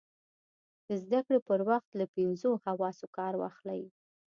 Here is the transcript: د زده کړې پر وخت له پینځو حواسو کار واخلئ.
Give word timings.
د 0.87 0.89
زده 1.03 1.19
کړې 1.25 1.39
پر 1.47 1.59
وخت 1.69 1.89
له 1.99 2.05
پینځو 2.15 2.51
حواسو 2.65 3.05
کار 3.17 3.33
واخلئ. 3.41 3.81